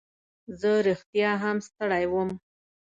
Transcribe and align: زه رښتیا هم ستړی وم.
زه 0.59 0.71
رښتیا 0.87 1.31
هم 1.43 1.57
ستړی 1.67 2.05
وم. 2.11 2.29